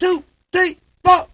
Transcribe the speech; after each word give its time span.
two, 0.00 0.24
three, 0.50 0.78
four. 1.04 1.28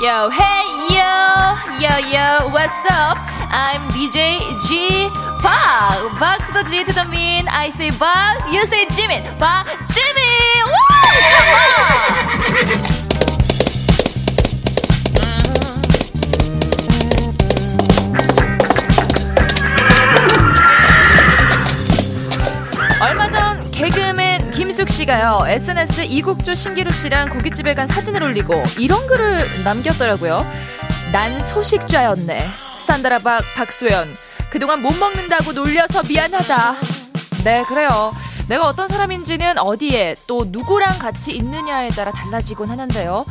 Yo, 0.00 0.30
hey, 0.30 0.64
yo, 0.88 1.12
yo, 1.78 1.92
yo, 2.08 2.48
what's 2.48 2.72
up? 2.90 3.18
I'm 3.52 3.82
DJ 3.90 4.40
G 4.66 5.10
Park. 5.42 6.18
Back 6.18 6.46
to 6.46 6.52
the 6.54 6.64
G 6.64 6.82
to 6.84 6.92
the 6.92 7.04
mean. 7.10 7.46
I 7.48 7.68
say 7.68 7.90
Park, 7.90 8.40
you 8.50 8.64
say 8.64 8.86
Jimin. 8.86 9.22
Park, 9.38 9.66
Jimin. 9.92 10.64
Woo! 10.64 10.88
Come 11.36 12.86
on! 12.86 12.86
김숙 24.70 24.88
씨가요 24.88 25.48
SNS 25.48 26.02
이국주 26.02 26.54
신기루 26.54 26.92
씨랑 26.92 27.30
고깃집에 27.30 27.74
간 27.74 27.88
사진을 27.88 28.22
올리고 28.22 28.54
이런 28.78 29.04
글을 29.08 29.64
남겼더라고요. 29.64 30.46
난 31.10 31.42
소식좌였네. 31.42 32.48
산다라박 32.78 33.42
박소연. 33.56 34.14
그동안 34.48 34.80
못 34.80 34.96
먹는다고 34.96 35.54
놀려서 35.54 36.04
미안하다. 36.04 36.76
네 37.42 37.64
그래요. 37.64 38.14
내가 38.46 38.68
어떤 38.68 38.86
사람인지는 38.86 39.58
어디에 39.58 40.14
또 40.28 40.44
누구랑 40.46 41.00
같이 41.00 41.32
있느냐에 41.32 41.88
따라 41.88 42.12
달라지곤 42.12 42.70
하는데요. 42.70 43.24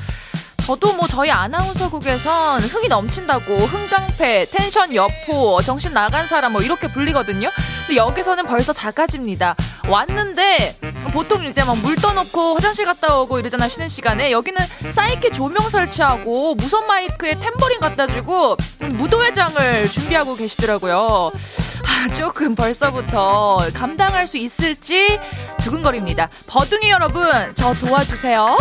저도 0.69 0.93
뭐 0.93 1.07
저희 1.07 1.31
아나운서국에선 1.31 2.61
흥이 2.61 2.89
넘친다고 2.89 3.55
흥깡패, 3.55 4.45
텐션 4.51 4.93
여포, 4.93 5.61
정신 5.61 5.93
나간 5.93 6.27
사람 6.27 6.51
뭐 6.51 6.61
이렇게 6.61 6.87
불리거든요. 6.87 7.49
근데 7.87 7.95
여기서는 7.95 8.45
벌써 8.45 8.71
작아집니다. 8.71 9.55
왔는데 9.87 10.75
보통 11.13 11.43
이제 11.45 11.63
막 11.63 11.75
물 11.79 11.95
떠놓고 11.95 12.55
화장실 12.55 12.85
갔다 12.85 13.15
오고 13.19 13.39
이러잖아 13.39 13.67
쉬는 13.69 13.87
시간에 13.89 14.31
여기는 14.31 14.61
사이키 14.93 15.31
조명 15.31 15.69
설치하고 15.69 16.55
무선 16.55 16.85
마이크에 16.87 17.35
탬버린 17.35 17.79
갖다 17.79 18.05
주고 18.05 18.57
무도회장을 18.79 19.87
준비하고 19.87 20.35
계시더라고요. 20.35 21.31
아, 21.85 22.11
조금 22.11 22.53
벌써부터 22.55 23.59
감당할 23.73 24.27
수 24.27 24.37
있을지 24.37 25.19
두근거립니다. 25.61 26.29
버둥이 26.47 26.89
여러분, 26.89 27.25
저 27.55 27.73
도와주세요. 27.73 28.57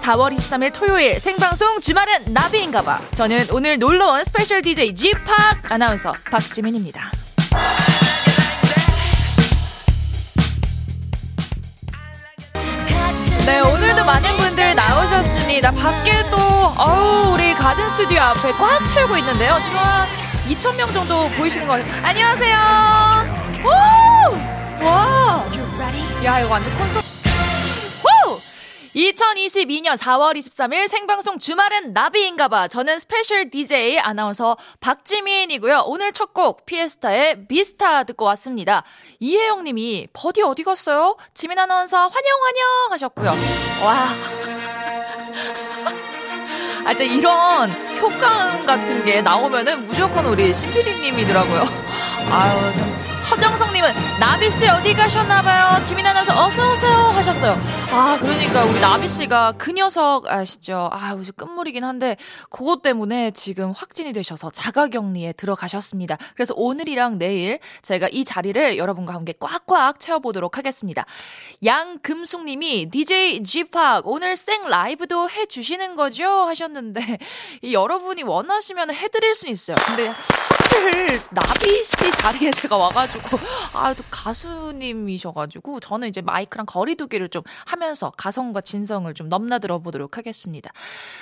4월 0.00 0.36
23일 0.36 0.72
토요일 0.72 1.20
생방송 1.20 1.80
주말은 1.80 2.32
나비인가봐. 2.32 3.00
저는 3.14 3.46
오늘 3.52 3.78
놀러온 3.78 4.24
special 4.24 4.62
DJ 4.62 4.94
G팍 4.94 5.70
아나운서 5.72 6.12
박지민입니다. 6.30 7.10
많은 14.18 14.36
분들 14.36 14.74
나오셨습니다. 14.74 15.70
밖에도, 15.70 16.36
어우, 16.36 17.34
우리 17.34 17.54
가든 17.54 17.88
스튜디오 17.90 18.20
앞에 18.20 18.50
꽉 18.52 18.84
채우고 18.84 19.16
있는데요. 19.18 19.56
지금 19.64 19.78
한 19.78 20.08
2,000명 20.48 20.92
정도 20.92 21.28
보이시는 21.36 21.68
것 21.68 21.74
같아요. 21.74 22.04
안녕하세요. 22.04 22.56
오! 23.64 24.84
와! 24.84 25.44
야, 26.24 26.40
이거 26.40 26.50
완전 26.50 26.76
콘서트. 26.76 27.07
호! 28.94 29.00
2022년 29.00 29.96
4월 29.96 30.36
23일 30.38 30.88
생방송 30.88 31.38
주말은 31.38 31.92
나비인가봐. 31.92 32.68
저는 32.68 32.98
special 32.98 33.50
DJ 33.50 33.98
아나운서 33.98 34.56
박지민이고요. 34.80 35.84
오늘 35.86 36.12
첫 36.12 36.28
곡 36.34 36.66
피에스타의 36.66 37.48
비스타 37.48 38.04
듣고 38.04 38.24
왔습니다. 38.26 38.84
이혜영 39.18 39.64
님이 39.64 40.06
버디 40.12 40.42
어디 40.42 40.62
갔어요? 40.62 41.16
지민 41.34 41.58
아나운서 41.58 41.96
환영 41.96 42.12
환영 42.42 42.92
하셨고요. 42.92 43.34
와. 43.84 44.08
아, 46.84 46.94
진짜 46.94 47.04
이런 47.12 47.70
효과음 48.00 48.64
같은 48.66 49.04
게 49.04 49.20
나오면은 49.20 49.86
무조건 49.88 50.24
우리 50.26 50.54
CPD님이더라고요. 50.54 51.60
아유, 52.30 52.76
참. 52.76 52.98
서정성님은 53.28 53.92
나비 54.20 54.48
씨 54.50 54.66
어디 54.68 54.94
가셨나봐요. 54.94 55.82
지민 55.82 56.06
아나운서 56.06 56.32
어서 56.44 56.72
오세요 56.72 56.96
하셨어요. 57.14 57.60
아, 57.90 58.18
그러니까 58.20 58.64
우리 58.64 58.80
나비 58.80 59.08
씨가 59.08 59.54
그 59.56 59.72
녀석 59.72 60.26
아시죠? 60.26 60.90
아, 60.92 61.14
우리 61.14 61.30
끝물이긴 61.32 61.84
한데, 61.84 62.16
그것 62.50 62.82
때문에 62.82 63.30
지금 63.30 63.72
확진이 63.72 64.12
되셔서 64.12 64.50
자가격리에 64.50 65.32
들어가셨습니다. 65.32 66.18
그래서 66.34 66.52
오늘이랑 66.56 67.18
내일 67.18 67.58
제가 67.82 68.08
이 68.12 68.24
자리를 68.24 68.76
여러분과 68.76 69.14
함께 69.14 69.32
꽉꽉 69.40 70.00
채워보도록 70.00 70.58
하겠습니다. 70.58 71.06
양금숙님이 71.64 72.90
DJ 72.90 73.42
G팍 73.42 74.06
오늘 74.06 74.36
생 74.36 74.68
라이브도 74.68 75.30
해주시는 75.30 75.96
거죠? 75.96 76.28
하셨는데, 76.28 77.18
이 77.62 77.72
여러분이 77.72 78.22
원하시면 78.22 78.92
해드릴 78.92 79.34
수는 79.34 79.52
있어요. 79.52 79.76
근데 79.86 80.08
하필 80.08 81.06
나비 81.30 81.84
씨 81.84 82.10
자리에 82.12 82.50
제가 82.50 82.76
와가지고, 82.76 83.38
아, 83.74 83.94
또 83.94 84.02
가수님이셔가지고, 84.10 85.80
저는 85.80 86.08
이제 86.08 86.20
마이크랑 86.20 86.66
거리두기를 86.66 87.30
좀 87.30 87.42
하면서 87.64 87.77
가성과 88.16 88.62
진성을 88.62 89.12
좀 89.14 89.28
넘나들어 89.28 89.78
보도록 89.78 90.16
하겠습니다. 90.18 90.70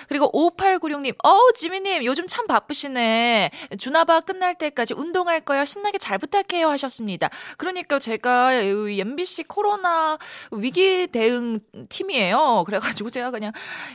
그리고 0.09 0.31
5896님, 0.33 1.15
어우, 1.23 1.53
지미님, 1.55 2.05
요즘 2.05 2.27
참 2.27 2.47
바쁘시네. 2.47 3.51
주나바 3.79 4.21
끝날 4.21 4.55
때까지 4.55 4.95
운동할 4.95 5.41
거요. 5.41 5.65
신나게 5.65 5.99
잘 5.99 6.19
부탁해요. 6.19 6.69
하셨습니다. 6.69 7.29
그러니까 7.59 7.99
제가 7.99 8.53
이 8.55 9.01
MBC 9.01 9.45
코로나 9.45 10.19
위기 10.53 11.07
대응 11.09 11.59
팀이에요. 11.89 12.63
그래가지고 12.67 13.11
제가 13.11 13.31
그냥 13.31 13.53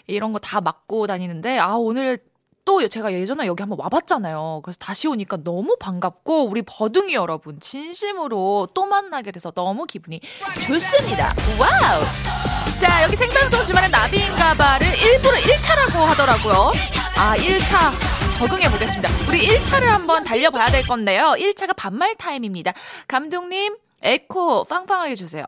이런 0.07 0.33
거 0.33 0.39
다 0.41 0.59
맡고 0.59 1.07
다니는데, 1.07 1.59
아, 1.59 1.75
오늘 1.75 2.17
또 2.65 2.87
제가 2.87 3.13
예전에 3.13 3.47
여기 3.47 3.61
한번 3.61 3.79
와봤잖아요. 3.79 4.61
그래서 4.63 4.77
다시 4.79 5.07
오니까 5.07 5.37
너무 5.43 5.77
반갑고 5.79 6.45
우리 6.45 6.61
버둥이 6.61 7.13
여러분 7.13 7.59
진심으로 7.59 8.67
또 8.73 8.85
만나게 8.85 9.31
돼서 9.31 9.51
너무 9.51 9.85
기분이 9.85 10.19
좋습니다. 10.67 11.29
Wow! 11.59 12.50
자 12.81 13.03
여기 13.03 13.15
생방송 13.15 13.63
주말에 13.63 13.89
나비인가봐를 13.89 14.87
일부러 14.97 15.37
1차라고 15.37 15.99
하더라고요. 15.99 16.71
아 17.15 17.37
1차 17.37 17.91
적응해 18.39 18.71
보겠습니다. 18.71 19.07
우리 19.29 19.47
1차를 19.49 19.83
한번 19.83 20.23
달려봐야 20.23 20.65
될 20.71 20.81
건데요. 20.87 21.35
1차가 21.37 21.75
반말 21.75 22.15
타임입니다. 22.15 22.73
감독님 23.07 23.77
에코 24.01 24.63
빵빵하게 24.63 25.13
주세요. 25.13 25.45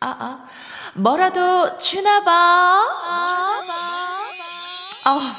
아, 0.00 0.08
아. 0.08 0.46
뭐라도 0.94 1.78
주나봐. 1.78 2.30
아, 5.06 5.32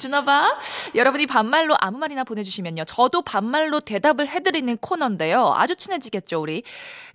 주나봐. 0.00 0.58
여러분이 0.96 1.28
반말로 1.28 1.76
아무 1.78 1.98
말이나 1.98 2.24
보내주시면요. 2.24 2.86
저도 2.86 3.22
반말로 3.22 3.78
대답을 3.78 4.26
해드리는 4.26 4.78
코너인데요. 4.78 5.54
아주 5.56 5.76
친해지겠죠, 5.76 6.42
우리. 6.42 6.64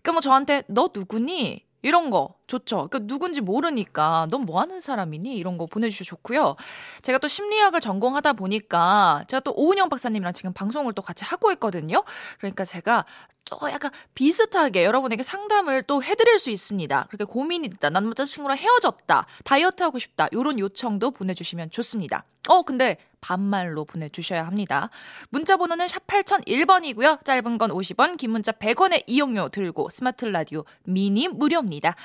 그럼 0.03 0.15
뭐 0.15 0.21
저한테 0.21 0.63
너 0.67 0.89
누구니? 0.93 1.65
이런 1.81 2.09
거 2.09 2.38
좋죠. 2.49 2.89
그러니까 2.89 2.99
누군지 3.07 3.39
모르니까 3.41 4.27
넌 4.29 4.39
뭐 4.49 4.59
하는 4.61 4.81
사람이니? 4.81 5.35
이런 5.35 5.57
거 5.57 5.65
보내주셔 5.67 6.03
좋고요. 6.03 6.55
제가 7.03 7.19
또 7.19 7.27
심리학을 7.27 7.81
전공하다 7.81 8.33
보니까 8.33 9.23
제가 9.27 9.41
또 9.41 9.53
오은영 9.55 9.89
박사님이랑 9.89 10.33
지금 10.33 10.53
방송을 10.53 10.93
또 10.93 11.01
같이 11.01 11.23
하고 11.25 11.51
있거든요. 11.51 12.03
그러니까 12.39 12.65
제가 12.65 13.05
또 13.45 13.57
약간 13.71 13.91
비슷하게 14.15 14.85
여러분에게 14.85 15.23
상담을 15.23 15.83
또 15.83 16.03
해드릴 16.03 16.39
수 16.39 16.49
있습니다. 16.51 17.05
그렇게 17.09 17.25
고민이 17.25 17.67
있다. 17.67 17.89
난 17.89 18.03
남자친구랑 18.03 18.57
헤어졌다. 18.57 19.25
다이어트 19.43 19.83
하고 19.83 19.99
싶다. 19.99 20.27
이런 20.31 20.57
요청도 20.59 21.11
보내주시면 21.11 21.71
좋습니다. 21.71 22.25
어, 22.47 22.61
근데 22.61 22.97
반말로 23.21 23.83
보내주셔야 23.85 24.45
합니다. 24.45 24.89
문자 25.29 25.57
번호는 25.57 25.87
샵 25.87 26.07
8001번이고요. 26.07 27.25
짧은 27.25 27.57
건 27.57 27.71
50원, 27.71 28.17
긴 28.17 28.31
문자 28.31 28.51
100원의 28.53 29.03
이용료 29.07 29.49
들고 29.49 29.89
스마트 29.89 30.25
라디오 30.25 30.63
미니 30.83 31.27
무료입니다. 31.27 31.95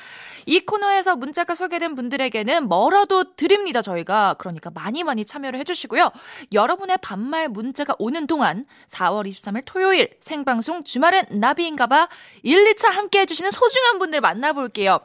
이 0.46 0.60
코너에서 0.60 1.16
문자가 1.16 1.54
소개된 1.54 1.94
분들에게는 1.94 2.68
뭐라도 2.68 3.34
드립니다. 3.34 3.82
저희가 3.82 4.36
그러니까 4.38 4.70
많이 4.70 5.04
많이 5.04 5.24
참여를 5.24 5.58
해주시고요. 5.60 6.10
여러분의 6.52 6.98
반말 7.02 7.48
문자가 7.48 7.94
오는 7.98 8.26
동안 8.26 8.64
4월 8.88 9.28
23일 9.28 9.62
토요일 9.64 10.10
생방송 10.20 10.84
주말은 10.84 11.24
나비인가봐 11.30 12.08
1, 12.42 12.74
2차 12.74 12.90
함께 12.90 13.20
해주시는 13.20 13.50
소중한 13.50 13.98
분들 13.98 14.20
만나볼게요. 14.20 15.00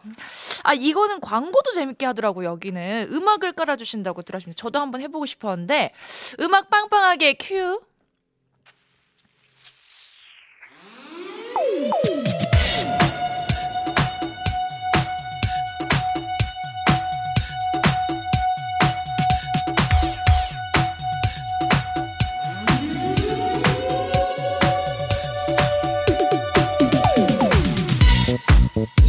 아 0.64 0.74
이거는 0.74 1.20
광고도 1.22 1.72
재밌게 1.72 2.06
하더라고요. 2.06 2.50
여기는 2.50 3.10
음악을 3.12 3.54
깔아주신다고 3.54 4.24
들었습니다. 4.24 4.60
저도 4.60 4.80
한번 4.80 5.02
해보고 5.02 5.26
싶었는데 5.26 5.94
음악 6.40 6.70
빵빵하게 6.70 7.34
큐. 7.34 7.80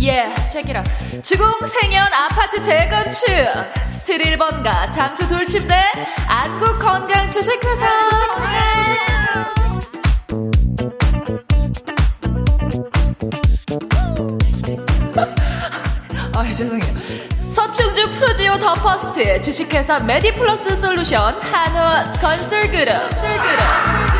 예, 0.01 0.25
체키라. 0.53 0.83
주공생연 1.23 2.13
아파트 2.13 2.61
재건축. 2.63 3.27
스틸 3.91 4.19
1번가 4.19 4.91
장수 4.91 5.29
돌침대 5.29 5.75
안국 6.29 6.79
건강 6.79 7.29
주식회사. 7.29 7.87
아, 16.35 16.45
죄송해요. 16.45 16.95
서충주 17.55 18.11
프로지오 18.13 18.59
더 18.59 18.75
퍼스트 18.75 19.43
주식회사 19.43 20.01
메디플러스 20.01 20.77
솔루션 20.77 21.35
한우 21.35 22.13
건설그룹. 22.21 22.87
건설그룹. 23.11 24.20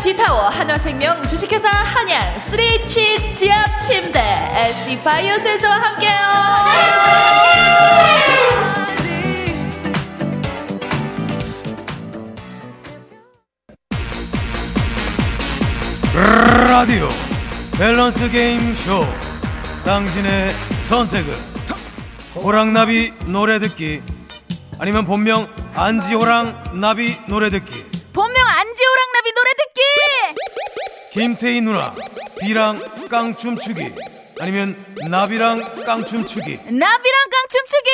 지타워 0.00 0.48
한화생명 0.48 1.22
주식회사 1.28 1.68
한양 1.68 2.38
3치 2.38 3.34
지압 3.34 3.66
침대 3.82 4.18
SD 4.54 5.02
바이오스에서 5.02 5.68
함께요. 5.68 6.10
라디오 16.66 17.08
밸런스 17.78 18.30
게임 18.30 18.74
쇼. 18.76 19.06
당신의 19.84 20.50
선택은? 20.88 21.34
호랑나비 22.36 23.12
노래 23.26 23.58
듣기. 23.58 24.00
아니면 24.78 25.04
본명 25.04 25.46
안지호랑 25.74 26.80
나비 26.80 27.18
노래 27.26 27.50
듣기. 27.50 27.84
본명 28.12 28.46
김태희 31.12 31.60
누나 31.60 31.94
비랑 32.40 32.78
깡춤 33.10 33.56
추기 33.56 33.92
아니면 34.40 34.74
나비랑 35.08 35.84
깡춤 35.84 36.24
추기. 36.26 36.56
나비랑 36.64 37.30
깡춤 37.30 37.66
추기! 37.66 37.90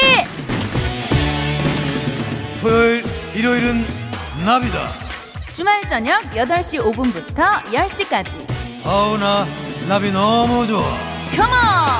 토요일 2.60 3.04
일요일은 3.34 3.84
나비다. 4.44 4.88
주말 5.52 5.80
저녁 5.88 6.22
8시 6.30 6.78
5분부터 6.94 7.64
10시까지. 7.64 8.46
아우 8.84 9.16
나 9.18 9.44
나비 9.88 10.12
너무 10.12 10.66
좋아. 10.66 10.82
컴온 11.34 11.95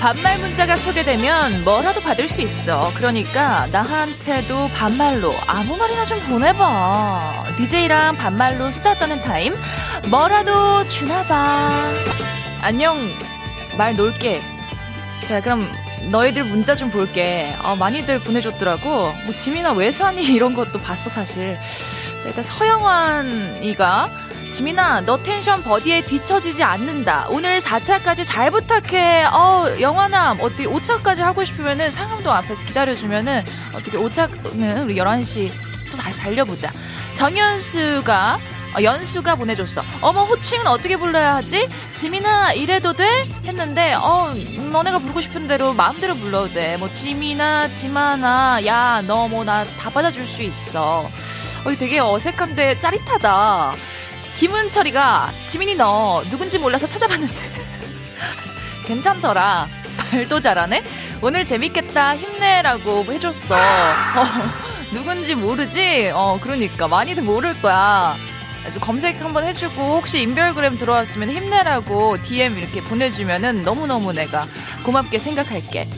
반말 0.00 0.38
문자가 0.38 0.76
소개되면 0.76 1.62
뭐라도 1.62 2.00
받을 2.00 2.26
수 2.26 2.40
있어. 2.40 2.90
그러니까 2.94 3.66
나한테도 3.66 4.70
반말로 4.70 5.30
아무 5.46 5.76
말이나 5.76 6.06
좀 6.06 6.18
보내봐. 6.20 7.44
DJ랑 7.58 8.16
반말로 8.16 8.70
수다 8.70 8.94
떠는 8.98 9.20
타임. 9.20 9.52
뭐라도 10.08 10.86
주나봐. 10.86 11.70
안녕. 12.62 12.96
말 13.76 13.94
놓을게. 13.94 14.42
자, 15.28 15.42
그럼 15.42 15.70
너희들 16.10 16.44
문자 16.44 16.74
좀 16.74 16.90
볼게. 16.90 17.54
어, 17.62 17.76
많이들 17.76 18.20
보내줬더라고. 18.20 18.88
뭐, 18.88 19.34
지민아 19.38 19.72
왜 19.72 19.92
사니? 19.92 20.22
이런 20.32 20.54
것도 20.54 20.78
봤어, 20.80 21.10
사실. 21.10 21.54
자, 21.54 22.28
일단 22.28 22.42
서영환이가 22.42 24.08
지민아, 24.52 25.02
너 25.02 25.22
텐션 25.22 25.62
버디에 25.62 26.04
뒤처지지 26.04 26.62
않는다. 26.64 27.26
오늘 27.30 27.60
4차까지 27.60 28.24
잘 28.26 28.50
부탁해. 28.50 29.24
어, 29.26 29.76
영환아 29.80 30.32
어떻게 30.32 30.64
5차까지 30.66 31.18
하고 31.20 31.44
싶으면은 31.44 31.90
상암동 31.92 32.32
앞에서 32.32 32.64
기다려주면은 32.66 33.44
어떻게 33.74 33.96
5차는 33.96 34.84
우리 34.84 34.96
11시 34.96 35.50
또 35.92 35.96
다시 35.96 36.18
달려보자. 36.18 36.70
정연수가 37.14 38.38
어, 38.76 38.82
연수가 38.82 39.36
보내줬어. 39.36 39.82
어머 40.00 40.22
호칭은 40.24 40.66
어떻게 40.66 40.96
불러야 40.96 41.36
하지? 41.36 41.68
지민아 41.94 42.52
이래도 42.52 42.92
돼? 42.92 43.04
했는데 43.44 43.94
어 43.94 44.30
너네가 44.72 44.98
부르고 44.98 45.20
싶은 45.20 45.46
대로 45.48 45.72
마음대로 45.74 46.14
불러도 46.16 46.52
돼. 46.54 46.76
뭐 46.76 46.90
지민아, 46.90 47.68
지만아, 47.72 48.60
야 48.66 49.02
너 49.06 49.26
뭐 49.28 49.44
나 49.44 49.64
다 49.78 49.90
받아줄 49.90 50.26
수 50.26 50.42
있어. 50.42 51.08
어 51.64 51.70
되게 51.78 51.98
어색한데 52.00 52.78
짜릿하다. 52.80 53.74
김은철이가 54.36 55.30
지민이 55.46 55.74
너 55.74 56.22
누군지 56.30 56.58
몰라서 56.58 56.86
찾아봤는데 56.86 57.34
괜찮더라. 58.86 59.68
말도 60.12 60.40
잘하네. 60.40 60.82
오늘 61.22 61.46
재밌겠다. 61.46 62.16
힘내라고 62.16 63.04
해줬어. 63.04 63.54
어, 63.54 64.24
누군지 64.92 65.34
모르지? 65.34 66.10
어, 66.14 66.38
그러니까. 66.40 66.88
많이들 66.88 67.22
모를 67.22 67.60
거야. 67.60 68.16
검색 68.80 69.20
한번 69.22 69.46
해주고, 69.46 69.96
혹시 69.96 70.20
인별그램 70.22 70.76
들어왔으면 70.78 71.30
힘내라고 71.30 72.20
DM 72.22 72.58
이렇게 72.58 72.80
보내주면은 72.82 73.62
너무너무 73.64 74.12
내가 74.12 74.46
고맙게 74.84 75.18
생각할게. 75.18 75.88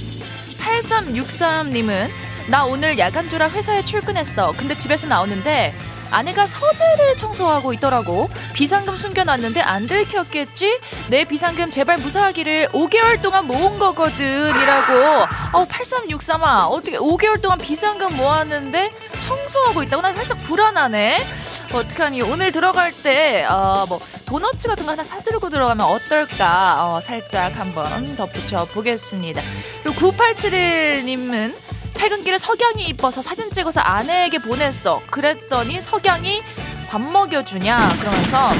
8363님은 0.58 2.10
나 2.48 2.64
오늘 2.64 2.98
야간 2.98 3.28
조라 3.28 3.48
회사에 3.50 3.84
출근했어. 3.84 4.52
근데 4.56 4.76
집에서 4.76 5.06
나오는데 5.06 5.74
아내가 6.12 6.46
서재를 6.46 7.16
청소하고 7.16 7.72
있더라고. 7.72 8.28
비상금 8.52 8.96
숨겨놨는데 8.96 9.60
안 9.62 9.86
들켰겠지? 9.86 10.78
내 11.08 11.24
비상금 11.24 11.70
제발 11.70 11.96
무사하기를 11.96 12.68
5개월 12.72 13.20
동안 13.22 13.46
모은 13.46 13.78
거거든. 13.78 14.50
이라고. 14.50 15.26
어, 15.52 15.64
8363아. 15.64 16.68
어떻게 16.70 16.98
5개월 16.98 17.40
동안 17.40 17.58
비상금 17.58 18.16
모았는데 18.16 18.92
청소하고 19.24 19.82
있다고? 19.82 20.02
난 20.02 20.14
살짝 20.14 20.42
불안하네. 20.42 21.24
어떡하니. 21.72 22.20
오늘 22.22 22.52
들어갈 22.52 22.92
때, 22.92 23.44
어, 23.44 23.86
뭐, 23.88 23.98
도너츠 24.26 24.68
같은 24.68 24.84
거 24.84 24.92
하나 24.92 25.02
사들고 25.02 25.48
들어가면 25.48 25.86
어떨까? 25.86 26.76
어, 26.94 27.00
살짝 27.00 27.58
한번 27.58 28.14
덧붙여 28.16 28.66
보겠습니다. 28.66 29.40
그리고 29.82 30.12
9871님은 30.12 31.54
퇴근길에 31.94 32.38
석양이 32.38 32.86
이뻐서 32.88 33.22
사진 33.22 33.50
찍어서 33.50 33.80
아내에게 33.80 34.38
보냈어. 34.38 35.00
그랬더니 35.10 35.80
석양이 35.80 36.42
밥 36.88 37.00
먹여주냐? 37.00 37.78
그러면서 38.00 38.50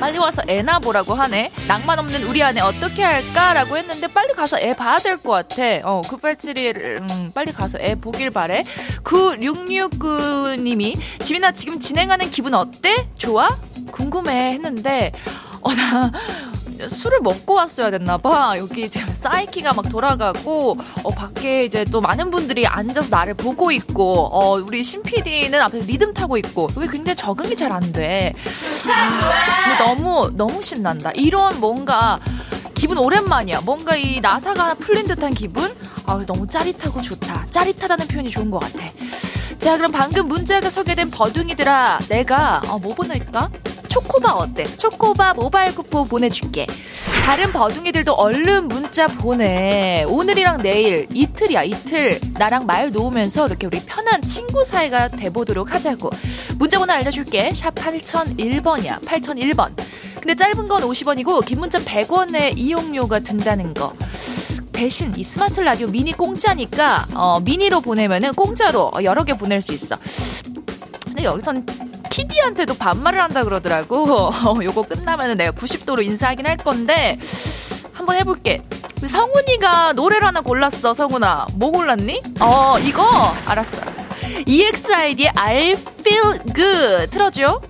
빨리 0.00 0.16
와서 0.18 0.42
애나 0.46 0.78
보라고 0.78 1.14
하네. 1.14 1.50
낭만 1.66 1.98
없는 1.98 2.22
우리 2.24 2.40
아내 2.42 2.60
어떻게 2.60 3.02
할까라고 3.02 3.76
했는데 3.76 4.06
빨리 4.06 4.32
가서 4.32 4.58
애 4.60 4.72
봐야 4.74 4.96
될 4.98 5.16
것 5.18 5.30
같아. 5.32 5.62
어, 5.82 6.00
9871, 6.02 6.98
음, 7.10 7.32
빨리 7.34 7.52
가서 7.52 7.78
애 7.80 7.96
보길 7.96 8.30
바래. 8.30 8.62
9669 9.02 10.56
님이 10.60 10.94
지민아 11.24 11.50
지금 11.52 11.80
진행하는 11.80 12.30
기분 12.30 12.54
어때? 12.54 13.08
좋아? 13.16 13.48
궁금해 13.90 14.52
했는데 14.52 15.10
어, 15.62 15.74
나 15.74 16.12
술을 16.88 17.20
먹고 17.20 17.54
왔어야 17.54 17.90
됐나 17.90 18.18
봐. 18.18 18.54
여기 18.58 18.88
지금 18.88 19.12
사이키가 19.12 19.72
막 19.72 19.88
돌아가고, 19.88 20.78
어, 21.02 21.10
밖에 21.10 21.64
이제 21.64 21.84
또 21.86 22.00
많은 22.00 22.30
분들이 22.30 22.66
앉아서 22.66 23.08
나를 23.10 23.34
보고 23.34 23.72
있고, 23.72 24.28
어, 24.32 24.54
우리 24.56 24.82
신 24.84 25.02
PD는 25.02 25.60
앞에서 25.62 25.86
리듬 25.86 26.14
타고 26.14 26.36
있고, 26.36 26.68
여기 26.76 26.88
굉장히 26.88 27.16
적응이 27.16 27.56
잘 27.56 27.68
안 27.72 27.92
돼. 27.92 28.32
아, 28.88 29.64
근데 29.64 29.84
너무, 29.84 30.30
너무 30.36 30.62
신난다. 30.62 31.10
이런 31.14 31.58
뭔가, 31.60 32.18
기분 32.74 32.96
오랜만이야. 32.98 33.60
뭔가 33.62 33.96
이 33.96 34.20
나사가 34.20 34.74
풀린 34.74 35.06
듯한 35.06 35.32
기분? 35.32 35.70
아, 36.06 36.22
너무 36.26 36.46
짜릿하고 36.46 37.02
좋다. 37.02 37.46
짜릿하다는 37.50 38.06
표현이 38.08 38.30
좋은 38.30 38.50
것 38.50 38.58
같아. 38.60 38.86
자, 39.58 39.76
그럼 39.76 39.90
방금 39.90 40.28
문자가 40.28 40.70
소개된 40.70 41.10
버둥이들아, 41.10 41.98
내가, 42.08 42.62
어, 42.68 42.78
뭐 42.78 42.94
보낼까? 42.94 43.50
초코바 43.88 44.34
어때? 44.34 44.64
초코바 44.64 45.34
모바일 45.34 45.74
쿠폰 45.74 46.08
보내줄게. 46.08 46.66
다른 47.24 47.52
버둥이들도 47.52 48.12
얼른 48.12 48.68
문자 48.68 49.06
보내. 49.06 50.04
오늘이랑 50.04 50.62
내일 50.62 51.06
이틀이야 51.12 51.64
이틀. 51.64 52.20
나랑 52.34 52.66
말 52.66 52.90
놓으면서 52.90 53.46
이렇게 53.46 53.66
우리 53.66 53.80
편한 53.80 54.22
친구 54.22 54.64
사이가 54.64 55.08
돼보도록 55.08 55.72
하자고. 55.74 56.10
문자 56.56 56.78
번호 56.78 56.92
알려줄게. 56.92 57.52
샵 57.54 57.74
8001번이야. 57.74 59.04
8001번. 59.04 59.72
근데 60.14 60.34
짧은 60.34 60.68
건 60.68 60.82
50원이고 60.82 61.44
긴 61.44 61.60
문자 61.60 61.78
100원의 61.78 62.56
이용료가 62.56 63.20
든다는 63.20 63.74
거. 63.74 63.94
대신 64.72 65.12
이 65.16 65.24
스마트 65.24 65.60
라디오 65.60 65.88
미니 65.88 66.12
공짜니까 66.12 67.08
어, 67.14 67.40
미니로 67.40 67.80
보내면은 67.80 68.32
공짜로 68.32 68.92
여러 69.02 69.24
개 69.24 69.36
보낼 69.36 69.60
수 69.60 69.72
있어. 69.72 69.96
근데 71.04 71.24
여기선 71.24 71.66
PD한테도 72.10 72.74
반말을 72.74 73.20
한다 73.20 73.42
그러더라고. 73.42 74.28
어, 74.28 74.58
요거 74.62 74.82
끝나면은 74.82 75.36
내가 75.36 75.52
90도로 75.52 76.04
인사하긴 76.04 76.46
할 76.46 76.56
건데 76.56 77.18
한번 77.94 78.16
해볼게. 78.16 78.62
성훈이가 79.06 79.92
노래를 79.92 80.26
하나 80.26 80.40
골랐어, 80.40 80.92
성훈아. 80.94 81.46
뭐 81.54 81.70
골랐니? 81.70 82.20
어, 82.40 82.76
이거? 82.80 83.32
알았어, 83.46 83.82
알았어. 83.82 84.02
EXID의 84.46 85.30
I 85.36 85.70
feel 86.00 86.38
good. 86.54 87.10
틀어줘. 87.10 87.60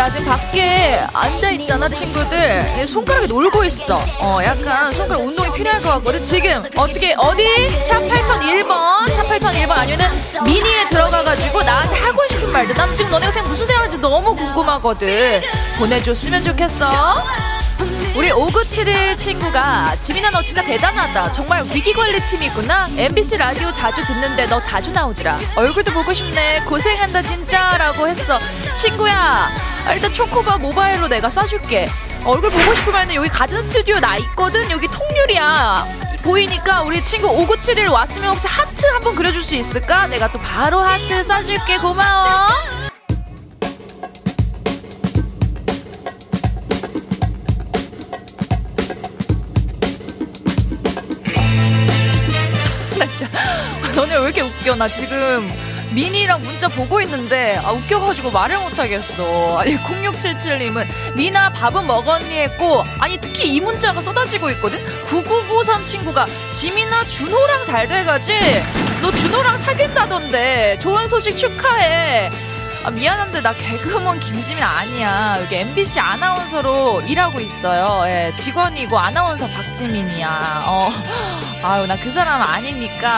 자, 0.00 0.08
지금 0.08 0.24
밖에 0.24 0.98
앉아있잖아, 1.12 1.86
친구들. 1.90 2.88
손가락이 2.88 3.26
놀고 3.26 3.64
있어. 3.64 4.00
어, 4.18 4.38
약간 4.42 4.90
손가락 4.92 5.20
운동이 5.26 5.52
필요할 5.52 5.78
것 5.82 5.90
같거든. 5.90 6.24
지금, 6.24 6.64
어떻게, 6.74 7.12
어디? 7.18 7.68
샵 7.84 7.98
8001번, 8.08 9.12
샵 9.12 9.28
8001번 9.28 9.72
아니면은 9.72 10.06
미니에 10.42 10.88
들어가가지고 10.88 11.62
나한테 11.62 11.98
하고 11.98 12.22
싶은 12.30 12.50
말들. 12.50 12.74
난 12.76 12.94
지금 12.94 13.10
너네가 13.10 13.30
생 13.30 13.44
무슨 13.46 13.66
생각인지 13.66 13.98
너무 13.98 14.34
궁금하거든. 14.34 15.42
보내줬으면 15.78 16.44
좋겠어. 16.44 16.86
우리 18.16 18.30
오구칠일 18.32 19.16
친구가 19.16 19.96
지민아 20.02 20.30
너 20.30 20.42
진짜 20.42 20.62
대단하다. 20.62 21.30
정말 21.32 21.62
위기관리팀이구나. 21.72 22.88
MBC 22.96 23.36
라디오 23.38 23.72
자주 23.72 24.04
듣는데 24.04 24.46
너 24.46 24.60
자주 24.60 24.90
나오더라. 24.90 25.38
얼굴도 25.56 25.92
보고 25.92 26.12
싶네. 26.12 26.60
고생한다 26.66 27.22
진짜 27.22 27.76
라고 27.78 28.08
했어. 28.08 28.38
친구야 28.76 29.48
일단 29.94 30.12
초코바 30.12 30.58
모바일로 30.58 31.08
내가 31.08 31.28
쏴줄게. 31.28 31.88
얼굴 32.24 32.50
보고 32.50 32.74
싶으면 32.74 33.14
여기 33.14 33.28
가든 33.28 33.62
스튜디오 33.62 33.98
나 34.00 34.16
있거든. 34.18 34.68
여기 34.70 34.86
통유리야. 34.88 35.86
보이니까 36.22 36.82
우리 36.82 37.02
친구 37.02 37.28
5971 37.28 37.88
왔으면 37.88 38.30
혹시 38.32 38.46
하트 38.46 38.84
한번 38.92 39.14
그려줄 39.14 39.42
수 39.42 39.54
있을까? 39.54 40.06
내가 40.08 40.28
또 40.30 40.38
바로 40.38 40.80
하트 40.80 41.22
쏴줄게. 41.22 41.80
고마워 41.80 42.48
웃겨 54.70 54.76
나 54.76 54.86
지금 54.86 55.50
미니랑 55.92 56.42
문자 56.42 56.68
보고 56.68 57.00
있는데 57.00 57.56
아 57.64 57.72
웃겨가지고 57.72 58.30
말을 58.30 58.56
못하겠어. 58.58 59.58
아니 59.58 59.76
0677님은 59.82 60.86
미나 61.16 61.50
밥은 61.50 61.86
먹었니 61.86 62.32
했고 62.42 62.84
아니 63.00 63.18
특히 63.18 63.52
이 63.52 63.60
문자가 63.60 64.00
쏟아지고 64.00 64.50
있거든? 64.50 64.78
9993 65.06 65.84
친구가 65.84 66.26
지민아 66.52 67.04
준호랑 67.04 67.64
잘 67.64 67.88
돼가지? 67.88 68.32
너 69.02 69.10
준호랑 69.10 69.56
사귄다던데. 69.58 70.78
좋은 70.80 71.08
소식 71.08 71.36
축하해 71.36 72.30
아, 72.90 72.92
미안한데 72.92 73.40
나 73.40 73.52
개그우먼 73.52 74.18
김지민 74.18 74.62
아니야. 74.64 75.36
여기 75.40 75.54
MBC 75.56 76.00
아나운서로 76.00 77.02
일하고 77.02 77.38
있어요. 77.40 78.02
예, 78.10 78.34
직원이고 78.36 78.98
아나운서 78.98 79.46
박지민이야. 79.46 80.64
어, 80.66 80.90
아유 81.62 81.86
나 81.86 81.94
그 82.00 82.10
사람 82.12 82.42
아니니까 82.42 83.08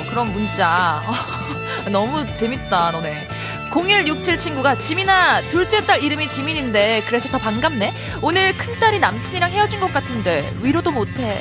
아유 0.00 0.10
그런 0.10 0.32
문자 0.32 1.02
너무 1.92 2.26
재밌다 2.34 2.90
너네. 2.90 3.28
0167 3.72 4.36
친구가 4.36 4.76
지민아 4.78 5.42
둘째 5.50 5.80
딸 5.86 6.02
이름이 6.02 6.28
지민인데 6.30 7.02
그래서 7.06 7.28
더 7.30 7.38
반갑네 7.38 7.90
오늘 8.20 8.54
큰딸이 8.58 8.98
남친이랑 8.98 9.50
헤어진 9.50 9.80
것 9.80 9.90
같은데 9.94 10.52
위로도 10.60 10.90
못해 10.90 11.40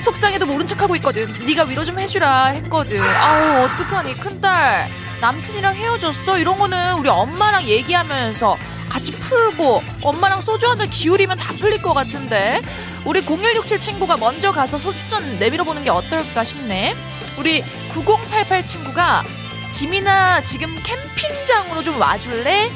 속상해도 0.00 0.44
모른 0.44 0.66
척하고 0.66 0.94
있거든 0.96 1.26
네가 1.46 1.64
위로 1.64 1.82
좀 1.86 1.98
해주라 1.98 2.48
했거든 2.48 3.00
아우 3.02 3.64
어떡하니 3.64 4.14
큰딸 4.18 4.90
남친이랑 5.20 5.74
헤어졌어 5.74 6.38
이런 6.38 6.56
거는 6.58 6.94
우리 6.94 7.08
엄마랑 7.08 7.64
얘기하면서 7.64 8.56
같이 8.88 9.12
풀고 9.12 9.82
엄마랑 10.02 10.40
소주 10.40 10.66
한 10.68 10.78
잔 10.78 10.88
기울이면 10.88 11.36
다 11.38 11.52
풀릴 11.58 11.80
것 11.82 11.92
같은데 11.92 12.60
우리 13.04 13.22
0167 13.24 13.80
친구가 13.80 14.16
먼저 14.16 14.50
가서 14.52 14.78
소주잔 14.78 15.38
내밀어 15.38 15.62
보는 15.64 15.84
게 15.84 15.90
어떨까 15.90 16.42
싶네 16.44 16.94
우리 17.38 17.62
9088 17.92 18.64
친구가 18.64 19.22
지민아 19.70 20.42
지금 20.42 20.74
캠핑장으로 20.82 21.82
좀 21.82 22.00
와줄래? 22.00 22.70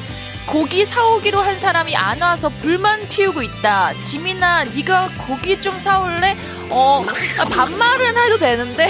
고기 0.45 0.85
사오기로 0.85 1.41
한 1.41 1.57
사람이 1.57 1.95
안 1.95 2.21
와서 2.21 2.49
불만 2.49 3.09
피우고 3.09 3.41
있다. 3.41 3.93
지민아, 4.03 4.65
네가 4.65 5.09
고기 5.27 5.59
좀 5.59 5.79
사올래? 5.79 6.37
어, 6.69 7.03
아, 7.39 7.45
반말은 7.45 8.15
해도 8.15 8.37
되는데. 8.37 8.87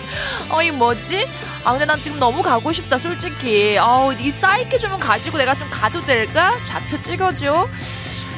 어, 0.52 0.62
이 0.62 0.70
뭐지? 0.70 1.26
아, 1.68 1.72
근데 1.72 1.84
난 1.84 2.00
지금 2.00 2.18
너무 2.18 2.42
가고 2.42 2.72
싶다, 2.72 2.96
솔직히. 2.96 3.76
아우, 3.78 4.14
이 4.14 4.30
사이키 4.30 4.78
좀 4.78 4.98
가지고 4.98 5.36
내가 5.36 5.54
좀 5.54 5.68
가도 5.70 6.00
될까? 6.00 6.56
좌표 6.66 7.02
찍어줘. 7.02 7.68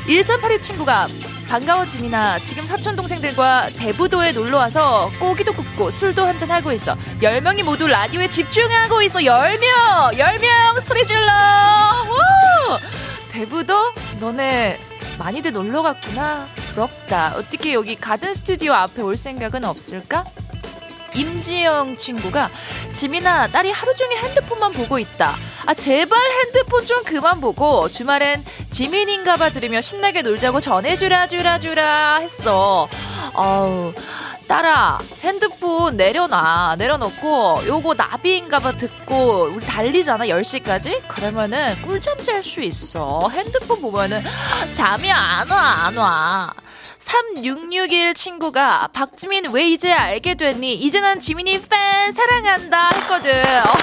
1382 0.08 0.60
친구가 0.60 1.06
반가워 1.48 1.86
지민아 1.86 2.40
지금 2.40 2.66
사촌 2.66 2.96
동생들과 2.96 3.70
대부도에 3.70 4.32
놀러와서 4.32 5.12
고기도 5.20 5.52
굽고 5.52 5.92
술도 5.92 6.26
한잔 6.26 6.50
하고 6.50 6.72
있어 6.72 6.96
10명이 7.20 7.62
모두 7.62 7.86
라디오에 7.86 8.28
집중하고 8.28 9.02
있어 9.02 9.20
10명 9.20 10.16
10명 10.16 10.80
소리 10.84 11.04
질러 11.06 11.30
우! 12.08 12.78
대부도 13.30 13.92
너네 14.18 14.80
많이들 15.18 15.52
놀러 15.52 15.82
갔구나 15.82 16.48
부럽다 16.72 17.34
어떻게 17.36 17.74
여기 17.74 17.94
가든 17.94 18.34
스튜디오 18.34 18.72
앞에 18.72 19.02
올 19.02 19.16
생각은 19.16 19.64
없을까? 19.64 20.24
임지영 21.14 21.96
친구가 21.96 22.50
지민아 22.94 23.48
딸이 23.48 23.70
하루 23.70 23.94
종일 23.94 24.18
핸드폰만 24.18 24.72
보고 24.72 24.98
있다. 24.98 25.34
아 25.66 25.74
제발 25.74 26.18
핸드폰 26.44 26.84
좀 26.84 27.02
그만 27.04 27.40
보고 27.40 27.88
주말엔 27.88 28.44
지민인가봐 28.70 29.50
들으며 29.50 29.80
신나게 29.80 30.22
놀자고 30.22 30.60
전해주라 30.60 31.26
주라 31.28 31.58
주라 31.58 32.16
했어. 32.16 32.88
아우 33.34 33.92
딸아 34.48 34.98
핸드폰 35.20 35.96
내려놔 35.96 36.74
내려놓고 36.76 37.60
요거 37.66 37.94
나비인가봐 37.94 38.72
듣고 38.78 39.44
우리 39.54 39.64
달리잖아 39.64 40.24
10시까지 40.26 41.06
그러면은 41.06 41.80
꿀잠 41.82 42.18
잘 42.24 42.42
수 42.42 42.60
있어 42.60 43.28
핸드폰 43.30 43.80
보면은 43.80 44.20
잠이 44.72 45.08
안 45.12 45.48
와 45.48 45.86
안와 45.86 46.52
3661 47.10 48.14
친구가 48.14 48.88
박지민 48.92 49.46
왜 49.52 49.68
이제 49.68 49.92
알게 49.92 50.34
됐니? 50.34 50.74
이제 50.74 51.00
난 51.00 51.18
지민이 51.18 51.60
팬 51.60 52.12
사랑한다 52.12 52.90
했거든. 52.94 53.32
어, 53.32 53.74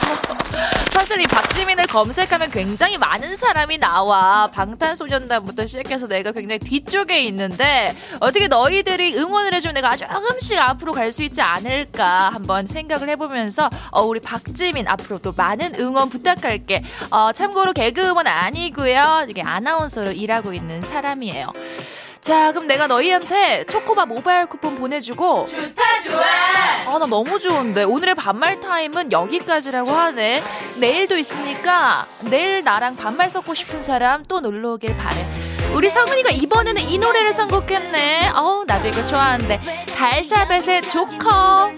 사실 0.93 1.19
이 1.19 1.27
박지민을 1.27 1.88
검색하면 1.88 2.51
굉장히 2.51 2.98
많은 2.98 3.36
사람이 3.36 3.79
나와. 3.79 4.48
방탄소년단부터 4.48 5.67
시작해서 5.67 6.07
내가 6.07 6.31
굉장히 6.31 6.60
뒤쪽에 6.60 7.19
있는데 7.24 7.93
어떻게 8.22 8.48
너희들이 8.48 9.17
응원을 9.17 9.53
해주면 9.55 9.74
내가 9.74 9.98
조금씩 9.98 10.57
앞으로 10.57 10.93
갈 10.93 11.12
수 11.12 11.24
있지 11.24 11.41
않을까 11.41 12.29
한번 12.29 12.65
생각을 12.67 13.10
해보면서 13.10 13.69
어, 13.91 14.03
우리 14.03 14.22
박지민 14.22 14.88
앞으로도 14.88 15.34
많은 15.36 15.75
응원 15.79 16.10
부탁할게. 16.10 16.81
어, 17.12 17.34
참고로 17.34 17.74
개그우먼 17.74 18.25
아니고요. 18.25 19.25
이게 19.29 19.41
아나운서로 19.41 20.13
일하고 20.13 20.53
있는 20.53 20.81
사람이에요. 20.81 21.51
자, 22.22 22.52
그럼 22.52 22.68
내가 22.68 22.88
너희한테 22.88 23.66
초코바 23.66 24.06
모바일 24.06 24.48
쿠폰 24.48 24.76
보내주고. 24.76 25.48
좋다 25.48 25.84
좋아. 26.06 26.22
아, 26.96 27.00
나 27.00 27.06
너무 27.06 27.40
좋은데. 27.40 27.84
오늘의 27.84 28.16
반말 28.16 28.60
타임은 28.60 29.12
여기까지라고 29.12 29.92
하네. 29.92 30.44
내일도 30.78 31.18
있으니까 31.18 32.06
내일 32.24 32.64
나랑 32.64 32.96
반말 32.96 33.30
섞고 33.30 33.54
싶은 33.54 33.82
사람 33.82 34.24
또 34.26 34.40
놀러 34.42 34.74
오길 34.74 34.96
바래. 34.98 35.16
우리 35.74 35.90
성은이가 35.90 36.30
이번에는 36.32 36.82
이 36.82 36.98
노래를 36.98 37.34
선곡했네. 37.34 38.32
어우, 38.36 38.66
나도 38.66 38.88
이거 38.88 39.06
좋아하는데. 39.06 39.86
달샤벳의 39.96 40.82
조커. 40.84 41.72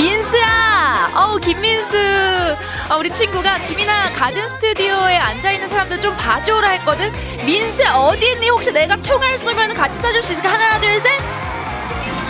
민수야! 0.00 1.12
어우, 1.14 1.38
김민수! 1.40 1.98
어, 2.90 2.96
우리 2.96 3.12
친구가 3.12 3.62
지민아 3.62 4.14
가든 4.14 4.48
스튜디오에 4.48 5.14
앉아있는 5.18 5.68
사람들 5.68 6.00
좀 6.00 6.16
봐줘라 6.16 6.70
했거든? 6.70 7.12
민수야, 7.44 7.92
어디 7.96 8.32
있니? 8.32 8.48
혹시 8.48 8.72
내가 8.72 8.98
총알 8.98 9.38
쏘면 9.38 9.74
같이 9.74 9.98
쏴줄 10.00 10.22
수 10.22 10.32
있을까? 10.32 10.52
하나, 10.52 10.80
둘, 10.80 10.98
셋! 11.00 11.12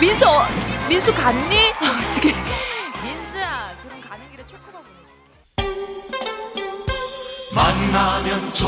민수, 0.01 0.27
어, 0.27 0.45
민수 0.89 1.13
갔니? 1.15 1.69
어떻게. 2.11 2.35
민수야, 3.05 3.71
그럼 3.83 4.01
가는 4.01 4.29
길에 4.31 4.43
초코바 4.45 4.79
보내줄게. 5.57 6.11
만나면 7.55 8.53
좋 8.53 8.67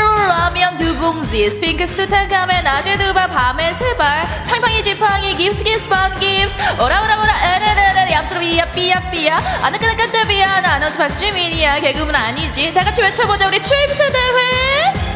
라면 0.27 0.77
두 0.77 0.95
봉지, 0.97 1.49
스핑크스 1.49 1.95
투탕카멘, 1.95 2.63
낮에 2.63 2.97
두 2.97 3.13
발, 3.13 3.27
밤에 3.27 3.73
세 3.73 3.95
발, 3.97 4.25
팡팡이 4.45 4.83
지팡이, 4.83 5.35
깁스, 5.35 5.63
깁스, 5.63 5.87
번, 5.87 6.13
깁스, 6.19 6.57
오라, 6.79 7.01
오라, 7.01 7.21
오라, 7.21 7.55
에레레레, 7.55 8.15
얍스로, 8.15 8.39
삐야, 8.39 8.65
삐야, 8.71 9.09
삐야, 9.11 9.37
아나까나까따, 9.63 10.25
삐야, 10.27 10.61
나 10.61 10.73
아나운서 10.73 10.97
박주민이야, 10.97 11.79
개그맨 11.79 12.15
아니지. 12.15 12.73
다 12.73 12.83
같이 12.83 13.01
외쳐보자, 13.01 13.47
우리 13.47 13.61
추임새 13.61 14.11
대회! 14.11 15.10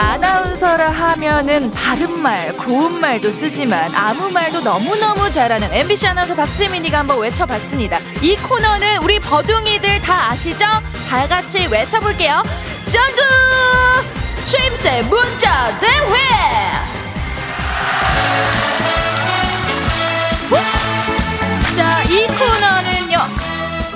아나운서라 0.00 0.90
하면은 0.90 1.70
바른 1.72 2.22
말, 2.22 2.56
고운 2.56 2.98
말도 3.00 3.30
쓰지만 3.32 3.94
아무 3.94 4.30
말도 4.30 4.62
너무너무 4.62 5.30
잘하는 5.30 5.70
MBC 5.70 6.06
아나운서 6.06 6.34
박지민이가 6.34 7.00
한번 7.00 7.18
외쳐봤습니다. 7.20 7.98
이 8.22 8.34
코너는 8.36 9.02
우리 9.02 9.20
버둥이들 9.20 10.00
다 10.00 10.30
아시죠? 10.30 10.64
다 11.06 11.28
같이 11.28 11.66
외쳐볼게요. 11.66 12.42
짱구! 12.86 13.20
추임새 14.46 15.02
문자 15.02 15.78
대회! 15.78 16.16
자, 21.76 22.02
이 22.04 22.26
코너는요. 22.26 22.79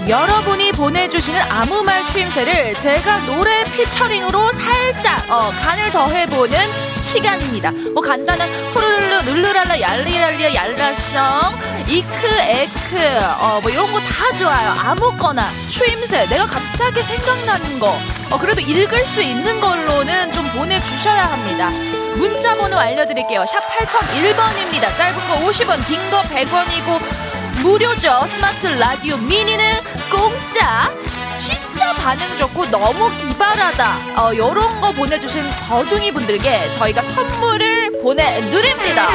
여러분이 0.08 0.73
보내주시는 0.73 1.40
아무 1.50 1.82
말 1.82 2.04
추임새를 2.06 2.75
제가 2.75 3.20
노래 3.20 3.64
피처링으로 3.73 4.52
살짝 4.52 5.30
어, 5.30 5.50
간을 5.50 5.90
더해보는 5.92 6.58
시간입니다. 7.00 7.70
뭐 7.94 8.02
간단한 8.02 8.46
후루룰루 8.75 9.23
룰루랄라 9.32 9.80
얄리랄리아 9.80 10.54
얄라성 10.54 11.58
이크 11.88 12.26
에크 12.26 12.99
어, 13.40 13.61
뭐 13.62 13.70
이런 13.70 13.90
거 13.92 13.99
다 14.00 14.37
좋아요. 14.37 14.75
아무거나 14.78 15.49
추임새 15.70 16.26
내가 16.28 16.46
갑자기 16.46 17.02
생각나는 17.02 17.78
거 17.80 17.96
어, 18.30 18.38
그래도 18.38 18.61
읽을 18.61 19.04
수 19.06 19.23
있는 19.23 19.58
걸로는 19.61 20.32
좀 20.32 20.46
보내주셔야 20.52 21.32
합니다. 21.32 21.70
문자 22.16 22.54
번호 22.54 22.76
알려드릴게요. 22.78 23.44
샵 23.46 23.58
8001번입니다. 23.70 24.94
짧은 24.96 25.28
거 25.28 25.34
50원, 25.49 25.84
긴 25.87 25.99
거 26.11 26.20
100원이고 26.23 27.34
무료죠. 27.62 28.20
스마트 28.26 28.66
라디오 28.66 29.16
미니는 29.16 29.75
공짜. 30.11 30.90
진짜 31.37 31.92
반응 31.94 32.37
좋고 32.38 32.66
너무 32.70 33.11
기발하다. 33.18 33.96
어, 34.16 34.32
요런 34.37 34.80
거 34.80 34.92
보내주신 34.92 35.44
거둥이 35.68 36.12
분들께 36.12 36.70
저희가 36.70 37.02
선물을 37.02 38.00
보내드립니다. 38.02 39.08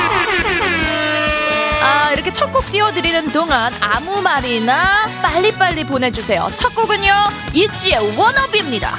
아, 1.82 2.12
이렇게 2.12 2.32
첫 2.32 2.52
곡 2.52 2.70
띄워드리는 2.72 3.32
동안 3.32 3.74
아무 3.80 4.22
말이나 4.22 5.08
빨리빨리 5.22 5.86
보내주세요. 5.86 6.52
첫 6.56 6.76
곡은요, 6.76 7.14
있지의 7.54 8.18
워너비입니다. 8.18 8.98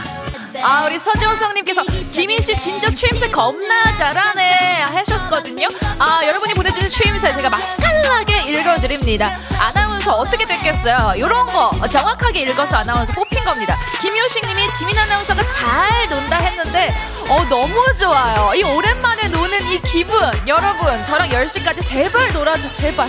아, 0.62 0.84
우리 0.86 0.98
서지호성님께서 0.98 1.82
지민 2.10 2.40
씨 2.40 2.56
진짜 2.56 2.90
추임새 2.90 3.30
겁나 3.30 3.96
잘하네 3.96 4.82
하셨거든요. 4.82 5.68
아, 5.98 6.20
여러분이 6.24 6.54
보내주신 6.54 6.88
추임새 6.88 7.34
제가 7.34 7.50
맛깔나게 8.00 8.50
읽어드립니다. 8.50 9.38
아나운서 9.58 10.12
어떻게 10.14 10.46
됐겠어요? 10.46 11.14
요런 11.18 11.46
거 11.46 11.70
정확하게 11.88 12.40
읽어서 12.42 12.78
아나운서 12.78 13.12
뽑힌 13.12 13.42
겁니다. 13.44 13.76
김효식님이 14.00 14.72
지민 14.72 14.98
아나운서가 14.98 15.42
잘 15.48 16.08
논다 16.08 16.36
했는데, 16.38 16.94
어, 17.28 17.44
너무 17.48 17.94
좋아요. 17.96 18.54
이 18.54 18.62
오랜만에 18.62 19.28
노는 19.28 19.66
이 19.70 19.80
기분. 19.82 20.18
여러분, 20.46 21.04
저랑 21.04 21.28
10시까지 21.28 21.84
제발 21.84 22.32
놀아줘, 22.32 22.70
제발. 22.72 23.08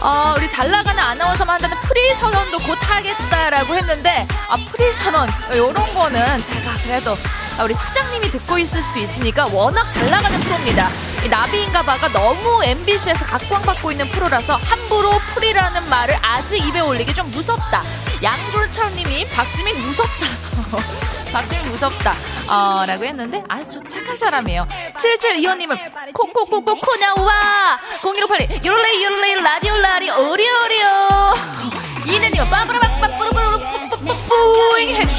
어, 0.00 0.34
우리 0.36 0.48
잘 0.48 0.70
나가는 0.70 0.98
아나운서만 0.98 1.54
한다는 1.54 1.76
프리 1.82 2.14
선언도 2.14 2.58
곧 2.58 2.78
하겠다라고 2.80 3.74
했는데, 3.74 4.26
아, 4.48 4.56
프리 4.72 4.92
선언, 4.94 5.28
요런 5.54 5.94
거는 5.94 6.42
제가 6.42 6.74
그래도 6.82 7.12
아, 7.12 7.39
우리 7.62 7.74
사장님이 7.74 8.30
듣고 8.30 8.58
있을 8.58 8.82
수도 8.82 9.00
있으니까 9.00 9.46
워낙 9.52 9.90
잘 9.90 10.10
나가는 10.10 10.38
프로입니다. 10.40 10.88
이 11.24 11.28
나비인가봐가 11.28 12.08
너무 12.08 12.64
MBC에서 12.64 13.26
각광받고 13.26 13.90
있는 13.90 14.08
프로라서 14.08 14.56
함부로 14.56 15.18
프리라는 15.34 15.88
말을 15.90 16.16
아직 16.22 16.56
입에 16.66 16.80
올리기 16.80 17.14
좀 17.14 17.30
무섭다. 17.30 17.82
양졸철님이 18.22 19.28
박지민 19.28 19.76
무섭다. 19.78 20.26
박지민 21.32 21.70
무섭다. 21.70 22.14
어, 22.48 22.84
라고 22.86 23.04
했는데 23.04 23.44
아주 23.48 23.78
착한 23.88 24.16
사람이에요. 24.16 24.66
7725님은 24.94 26.12
코코코코코 26.12 26.96
나와 26.96 27.78
0158님 28.02 28.64
요럴레이 28.64 29.04
요럴레이 29.04 29.34
라디오 29.36 29.76
라리 29.76 30.10
오리오리오 30.10 31.69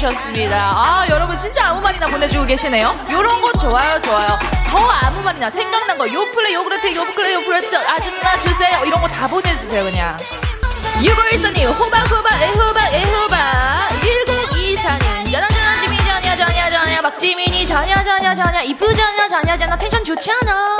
뿌잉 0.02 0.10
해주셨습니다. 0.10 0.56
아 0.76 1.06
여러분 1.08 1.38
진짜 1.38 1.66
아무 1.68 1.80
말이나 1.80 2.06
보내주고 2.06 2.44
계시네요. 2.44 2.94
요런 3.10 3.40
거 3.40 3.52
좋아요 3.52 4.00
좋아요. 4.02 4.26
더 4.68 4.78
아무 5.00 5.20
말이나 5.22 5.48
생각난 5.50 5.96
거 5.98 6.06
요 6.08 6.24
플레 6.32 6.52
요구르트 6.54 6.94
요 6.94 7.04
플레 7.14 7.34
요플레트 7.34 7.76
아줌마 7.76 8.38
주세요. 8.40 8.82
이런 8.84 9.00
거 9.00 9.06
다 9.08 9.28
보내주세요 9.28 9.82
그냥. 9.84 10.16
6514님 11.00 11.66
호박 11.78 12.10
호박 12.10 12.42
애호박 12.42 12.92
애호박. 12.94 13.38
1924님 14.02 15.32
자나자나 15.32 15.74
지미 15.80 15.96
자냐 15.98 16.36
자냐 16.36 16.70
자냐 16.70 17.02
박지민이 17.02 17.66
자냐 17.66 18.02
자냐 18.04 18.34
자냐 18.34 18.62
이쁘자냐 18.62 19.28
자냐 19.28 19.56
자냐 19.58 19.76
텐션 19.78 20.04
좋지 20.04 20.30
않아? 20.32 20.78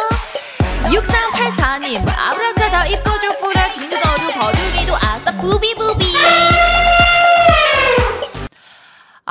6384님 0.86 2.08
아브라카다 2.08 2.86
이뻐줘 2.86 3.38
뿌라 3.40 3.70
지민도 3.70 3.96
너도 3.96 4.28
버둥이도 4.32 4.96
아싸. 4.96 5.30
부비부비 5.32 6.14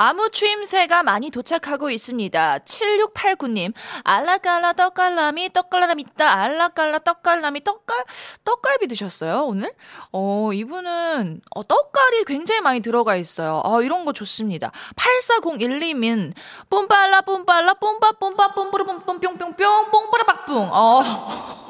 아무 0.04 0.30
추임새가 0.30 1.04
많이 1.04 1.30
도착하고 1.30 1.88
있습니다. 1.88 2.58
7689님, 2.58 3.72
알라깔라 4.02 4.72
떡갈람이 4.72 5.52
떡갈람 5.52 6.00
있다. 6.00 6.40
알라깔라 6.40 6.98
떡갈람이 6.98 7.62
떡갈, 7.62 8.04
떡갈비 8.42 8.88
드셨어요, 8.88 9.44
오늘? 9.44 9.72
어, 10.10 10.50
이분은, 10.52 11.42
어, 11.54 11.62
떡갈이 11.62 12.24
굉장히 12.24 12.60
많이 12.62 12.80
들어가 12.80 13.14
있어요. 13.14 13.62
어, 13.64 13.80
이런 13.82 14.04
거 14.04 14.12
좋습니다. 14.12 14.72
8401님은, 14.96 16.32
뿜빨라, 16.68 17.20
뿜빨라, 17.20 17.74
뿜빠, 17.74 18.10
뿜빠, 18.18 18.54
뿜뿌르, 18.54 18.84
뿜뿜, 18.84 19.20
뿅뿅뿅, 19.20 19.90
뽕뿌라박뿡. 19.92 20.68
어. 20.72 21.00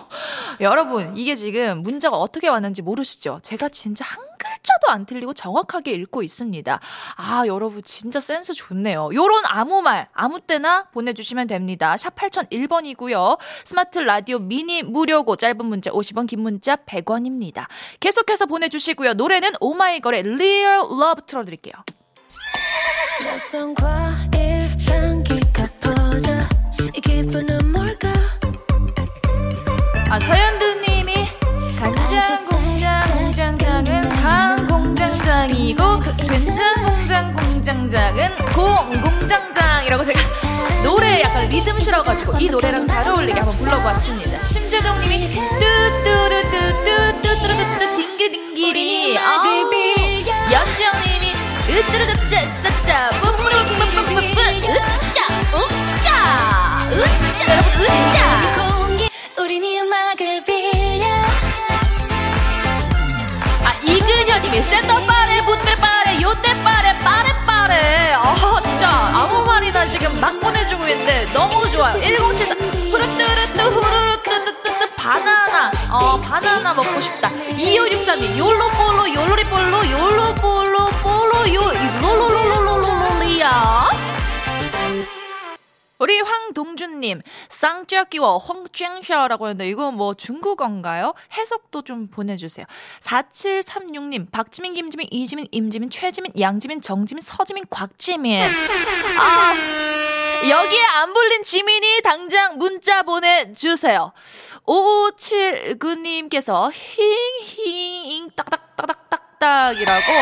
여러분, 0.60 1.14
이게 1.18 1.34
지금 1.34 1.82
문자가 1.82 2.16
어떻게 2.16 2.48
왔는지 2.48 2.80
모르시죠? 2.80 3.40
제가 3.42 3.68
진짜 3.68 4.06
한 4.06 4.31
글자도 4.62 4.90
안 4.90 5.04
틀리고 5.06 5.34
정확하게 5.34 5.92
읽고 5.92 6.22
있습니다. 6.22 6.80
아, 7.16 7.42
여러분 7.46 7.82
진짜 7.82 8.20
센스 8.20 8.54
좋네요. 8.54 9.10
요런 9.12 9.42
아무 9.46 9.82
말, 9.82 10.08
아무 10.12 10.40
때나 10.40 10.84
보내주시면 10.92 11.48
됩니다. 11.48 11.96
샵 11.96 12.14
8001번이고요. 12.14 13.38
스마트 13.64 13.98
라디오 13.98 14.38
미니 14.38 14.82
무료고 14.84 15.36
짧은 15.36 15.66
문자 15.66 15.90
50원, 15.90 16.28
긴 16.28 16.40
문자 16.40 16.76
100원입니다. 16.76 17.66
계속해서 17.98 18.46
보내주시고요. 18.46 19.14
노래는 19.14 19.50
오마이걸의 19.60 20.20
Real 20.20 20.80
Love 20.90 21.26
틀어드릴게요. 21.26 21.74
아, 30.08 30.20
서현두 30.20 30.81
공장장이고 35.74 36.26
된장 36.26 36.84
공장 36.84 37.32
공장장은 37.34 38.36
공 38.54 38.76
공장장이라고 39.02 40.04
제가 40.04 40.20
노래 40.82 41.22
약간 41.22 41.48
리듬 41.48 41.80
실어가지고 41.80 42.38
이 42.38 42.50
노래랑 42.50 42.86
잘 42.86 43.08
어울리게 43.08 43.40
한번 43.40 43.56
불러보았습니다. 43.56 44.44
심재동님이 44.44 45.30
뚜뚜루뚜뚜뚜뚜뚜뚜뚜 45.60 47.96
딩기딩기리 47.96 49.16
아 49.18 49.42
연지영님이 50.52 51.32
으짜르짜짜짜짜 51.70 53.08
뿌뿌뿌뿌뿌뿌뿌 53.20 54.18
으짜 54.18 55.20
으짜 55.54 56.10
으짜 56.92 57.42
여러분 57.48 57.66
으짜 57.80 58.20
이근현님이 64.32 64.62
센터 64.62 64.96
빠레 65.04 65.44
붙대빠레 65.44 66.22
요때 66.22 66.62
빠레 66.64 66.98
빠레 67.00 67.32
빠레 67.44 68.14
아 68.14 68.58
진짜 68.62 68.88
아무 68.88 69.44
말이나 69.44 69.84
지금 69.86 70.18
막 70.18 70.40
보내주고 70.40 70.86
있는데 70.88 71.30
너무 71.34 71.68
좋아요. 71.68 72.00
1074 72.00 72.54
후루뚜루뚜 72.54 73.60
후루루뚜뚜뚜뚜 73.60 74.90
바나나. 74.96 75.70
어 75.90 76.18
바나나 76.18 76.72
먹고 76.72 76.98
싶다. 77.02 77.28
2563님 77.30 78.38
욜로볼로 78.38 79.12
욜로리볼로 79.12 79.90
욜로볼로 79.90 80.86
볼로 81.02 81.54
요. 81.54 81.60
롤롤롤롤 82.00 82.61
김동준님, 86.62 87.22
쌍쩌끼워 87.48 88.38
홍쨍샤라고 88.38 89.48
했는데, 89.48 89.68
이거 89.68 89.90
뭐 89.90 90.14
중국어인가요? 90.14 91.12
해석도 91.36 91.82
좀 91.82 92.06
보내주세요. 92.08 92.64
4736님, 93.00 94.30
박지민, 94.30 94.74
김지민, 94.74 95.08
이지민, 95.10 95.48
임지민, 95.50 95.90
최지민, 95.90 96.30
양지민, 96.38 96.80
정지민, 96.80 97.20
서지민, 97.20 97.64
곽지민. 97.68 98.44
아, 99.18 99.54
여기에 100.48 100.84
안 100.84 101.12
불린 101.12 101.42
지민이 101.42 102.02
당장 102.02 102.58
문자 102.58 103.02
보내주세요. 103.02 104.12
5579님께서 104.64 106.70
힝힝 106.72 108.30
딱딱딱딱딱딱이라고 108.36 110.12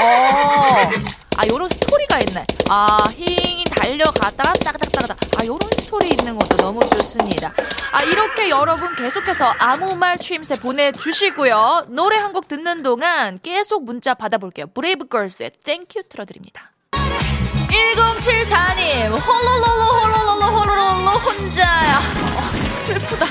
어. 0.00 0.90
아 1.40 1.46
요런 1.48 1.68
스토리가 1.70 2.18
있네. 2.20 2.44
아힝 2.68 3.64
달려가다가 3.64 4.52
딱딱딱딱 4.52 5.16
아 5.38 5.46
요런 5.46 5.60
스토리 5.78 6.08
있는 6.10 6.36
것도 6.38 6.56
너무 6.58 6.80
좋습니다. 6.90 7.50
아 7.92 8.02
이렇게 8.02 8.50
여러분 8.50 8.94
계속해서 8.94 9.54
아무 9.58 9.96
말 9.96 10.18
추임새 10.18 10.60
보내주시고요. 10.60 11.86
노래 11.88 12.16
한 12.16 12.32
곡 12.34 12.46
듣는 12.46 12.82
동안 12.82 13.38
계속 13.42 13.84
문자 13.84 14.12
받아볼게요. 14.14 14.66
브레이브걸스의 14.74 15.52
Thank 15.64 15.88
You 15.88 16.02
틀어드립니다. 16.10 16.72
1074님 16.92 19.10
홀로로로 19.10 19.86
홀로로로 19.96 20.44
홀로로로 20.60 21.10
혼자야 21.10 21.98
어, 21.98 22.02
슬프다 22.86 23.24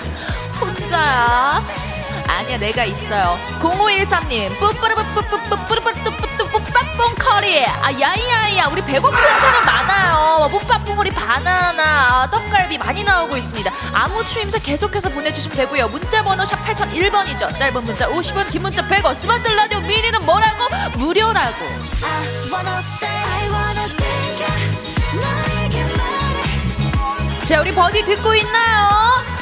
혼자야 0.60 1.63
아니야 2.28 2.58
내가 2.58 2.84
있어요 2.86 3.38
0513님 3.62 4.50
뿌뿌르뿌뿌뿌뿌뿌뿌 4.60 6.19
볶밥봉 6.60 7.15
커리. 7.15 7.65
아, 7.65 7.91
야이야이야. 7.91 8.67
우리 8.72 8.82
배고픈 8.84 9.17
사람 9.17 9.65
많아요. 9.65 10.50
볶밥봉어리 10.52 11.10
바나나, 11.12 11.84
아, 11.84 12.30
떡갈비 12.30 12.78
많이 12.78 13.04
나오고 13.04 13.38
있습니다. 13.38 13.72
아무 13.93 14.26
추임새 14.26 14.60
계속해서 14.60 15.10
보내주시면 15.10 15.56
되고요. 15.58 15.88
문자번호 15.88 16.43
샵 16.45 16.63
8001번이죠. 16.65 17.58
짧은 17.58 17.84
문자 17.84 18.08
50원, 18.10 18.50
긴 18.52 18.62
문자 18.63 18.86
100원. 18.88 19.15
스마트 19.15 19.50
라디오 19.50 19.80
미니는 19.82 20.26
뭐라고? 20.26 20.67
무료라고. 20.98 21.65
자, 27.48 27.62
우리 27.62 27.74
버디 27.74 28.04
듣고 28.04 28.36
있나요? 28.36 28.88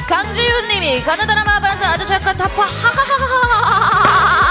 강지윤 0.08 0.68
님이 0.68 1.02
가나다라 1.02 1.44
마반사 1.44 1.88
아주 1.90 2.06
잠깐 2.06 2.34
타파 2.38 2.62
하하하하하하하 2.62 4.47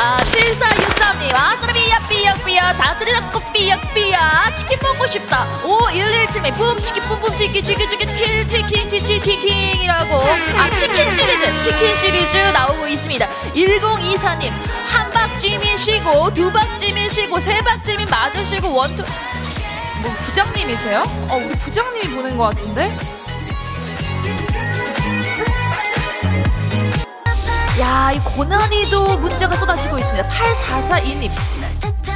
아, 0.00 0.16
7463님. 0.22 1.34
아싸라 1.34 1.72
삐약 1.72 2.08
삐약 2.08 2.44
삐약 2.44 2.78
다스리 2.78 3.10
잡고 3.10 3.40
삐약 3.52 3.94
삐약 3.94 4.54
치킨 4.54 4.78
먹고 4.80 5.06
싶다. 5.08 5.46
5117님. 5.62 6.54
뿜치킨 6.54 7.02
뿜뿜 7.02 7.36
치킨 7.36 7.64
치킨 7.64 7.90
치킨 7.90 8.08
치킨 8.08 8.48
치킨 8.48 8.88
치킨 8.88 9.20
치킨이라고. 9.20 10.14
아 10.56 10.70
치킨 10.70 11.10
시리즈 11.10 11.58
치킨 11.64 11.96
시리즈 11.96 12.36
나오고 12.36 12.86
있습니다. 12.86 13.26
1024님 13.54 14.52
한 14.86 15.10
박지민 15.10 15.76
쉬고 15.76 16.32
두 16.32 16.50
박지민 16.52 17.08
쉬고 17.08 17.40
세 17.40 17.58
박지민 17.58 18.06
맞으시고 18.08 18.72
원투 18.72 19.02
뭐 20.02 20.10
부장님이세요? 20.12 21.00
어 21.28 21.36
우리 21.44 21.58
부장님이 21.58 22.14
보낸 22.14 22.36
것 22.36 22.44
같은데? 22.44 22.94
야, 27.80 28.10
이 28.12 28.18
고난이도 28.20 29.18
문자가 29.18 29.54
쏟아지고 29.56 29.98
있습니다. 29.98 30.28
8442님. 30.28 31.30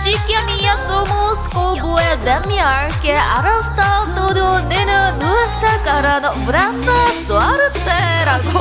찌개미야 0.02 0.76
소모스 0.76 1.48
고보에 1.50 2.18
데미알 2.18 2.88
게 3.02 3.16
알았어 3.16 4.14
또도 4.16 4.60
내는 4.62 5.16
누스타 5.20 5.82
까라노 5.84 6.30
브란다 6.44 6.92
소아르테라고 7.28 8.58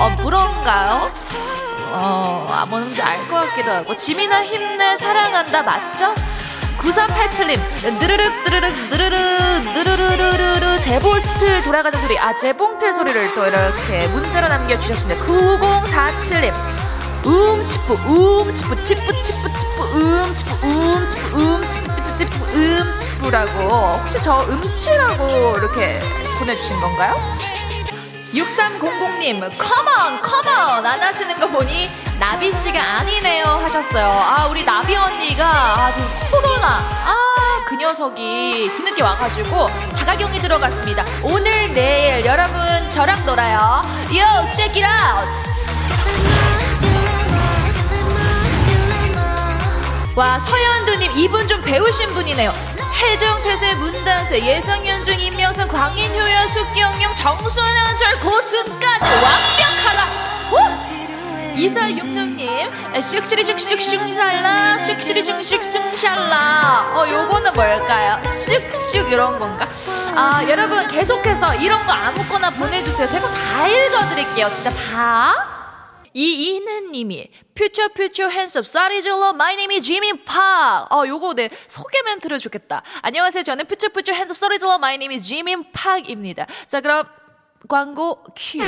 어 0.00 0.08
물어인가요? 0.20 1.12
어, 1.94 2.48
아, 2.50 2.66
뭔지 2.66 3.00
알 3.00 3.28
것 3.28 3.36
같기도 3.48 3.70
하고. 3.70 3.94
지민아 3.96 4.44
힘내, 4.44 4.96
사랑한다, 4.96 5.62
맞죠? 5.62 6.14
9387님, 6.78 7.58
느르륵, 8.00 8.32
느르륵, 8.44 8.74
느르르, 8.90 9.16
느르르르르르, 9.74 10.80
재볼틀 10.80 11.62
돌아가는 11.62 11.98
소리, 12.00 12.18
아, 12.18 12.34
재봉틀 12.36 12.92
소리를 12.92 13.34
또 13.34 13.46
이렇게 13.46 14.08
문자로 14.08 14.48
남겨주셨습니다. 14.48 15.24
9047님, 15.24 16.52
음치프, 17.24 17.92
음치프, 18.08 18.82
치프, 18.82 19.22
치프, 19.22 19.52
치프, 19.52 19.82
음치프, 19.94 20.66
음치프, 20.66 21.40
음치프, 21.40 21.94
치프, 21.94 22.16
치프, 22.18 22.36
음치프라고. 22.54 23.98
혹시 24.00 24.20
저 24.20 24.44
음치라고 24.48 25.58
이렇게 25.58 25.92
보내주신 26.38 26.80
건가요? 26.80 27.14
6300님, 28.32 29.40
컴온, 29.58 30.22
컴온! 30.22 30.86
안 30.86 31.02
하시는 31.02 31.38
거 31.38 31.46
보니 31.48 31.90
나비씨가 32.18 32.80
아니네요 32.80 33.44
하셨어요. 33.44 34.06
아, 34.06 34.46
우리 34.46 34.64
나비 34.64 34.96
언니가, 34.96 35.44
아, 35.46 35.92
지금 35.92 36.08
코로나, 36.30 36.66
아, 36.66 37.14
그 37.66 37.74
녀석이 37.74 38.70
뒤늦게 38.74 39.02
와가지고 39.02 39.68
자가격리 39.92 40.38
들어갔습니다. 40.38 41.04
오늘, 41.22 41.74
내일 41.74 42.24
여러분 42.24 42.90
저랑 42.90 43.26
놀아요. 43.26 43.82
Yo, 44.10 44.50
check 44.52 44.82
it 44.82 44.86
out! 44.86 45.52
와, 50.14 50.38
서현두님, 50.38 51.12
이분 51.18 51.46
좀 51.46 51.60
배우신 51.60 52.08
분이네요. 52.14 52.71
태정태세, 52.92 53.74
문단세, 53.74 54.40
예성윤중, 54.40 55.18
임명선, 55.18 55.68
광인 55.68 56.12
효연, 56.12 56.48
숙경영, 56.48 57.14
정순현철, 57.14 58.20
고순까지 58.20 59.04
완벽하다! 59.04 60.02
후! 60.50 60.92
이사육육님, 61.54 62.70
슉시리 62.94 63.42
슉슉슉샬라, 63.42 64.76
슉시리 64.78 65.22
슉슉슉샬라. 65.22 66.32
어, 66.94 67.02
요거는 67.10 67.52
뭘까요? 67.54 68.20
슉슉 68.24 69.10
이런 69.10 69.38
건가? 69.38 69.68
아, 70.16 70.42
여러분 70.48 70.86
계속해서 70.88 71.54
이런 71.56 71.84
거 71.86 71.92
아무거나 71.92 72.50
보내주세요. 72.50 73.06
제가 73.08 73.30
다 73.30 73.66
읽어드릴게요. 73.66 74.50
진짜 74.50 74.70
다. 74.70 75.51
이이는님이 76.14 77.30
put 77.54 77.88
your 77.88 78.11
put 78.11 78.28
your 78.28 78.41
hands 78.41 78.58
up 78.58 78.64
쏴리질러 78.64 79.34
my 79.34 79.56
name 79.56 79.72
is 79.72 79.80
지민 79.82 80.24
팍. 80.24 80.86
어 80.92 81.06
요거 81.06 81.34
내 81.34 81.48
소개 81.68 82.00
멘트로 82.02 82.38
좋겠다. 82.38 82.82
안녕하세요. 83.02 83.42
저는 83.42 83.66
put 83.66 83.88
your 83.88 84.02
put 84.02 84.12
your 84.12 84.21
hands 84.21 84.32
up 84.32 84.36
쏴리질러 84.36 84.78
my 84.78 84.98
name 84.98 85.13
is 85.13 85.20
지민 85.20 85.70
팍입니다. 85.72 86.46
자 86.68 86.80
그럼 86.80 87.06
광고 87.68 88.24
큐. 88.36 88.58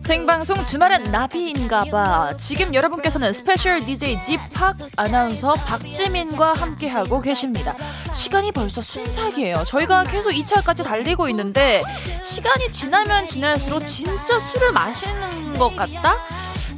생방송 0.00 0.64
주말엔 0.64 1.12
나비인가봐. 1.12 2.38
지금 2.38 2.74
여러분께서는 2.74 3.32
스페셜 3.34 3.84
DJ 3.84 4.18
지팍 4.24 4.74
아나운서 4.96 5.52
박지민과 5.54 6.54
함께하고 6.54 7.20
계십니다. 7.20 7.74
시간이 8.12 8.52
벌써 8.52 8.80
순삭이에요. 8.80 9.64
저희가 9.66 10.04
계속 10.04 10.30
2차까지 10.30 10.82
달리고 10.84 11.28
있는데 11.28 11.82
시간이 12.24 12.70
지나면 12.72 13.26
지날수록 13.26 13.84
진짜 13.84 14.40
술을 14.40 14.72
마시는 14.72 15.58
것 15.58 15.76
같다? 15.76 16.16